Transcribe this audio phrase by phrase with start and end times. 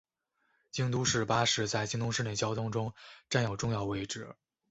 [0.71, 2.91] 京都市巴士在京都市内交通中
[3.29, 4.35] 占有重要位置。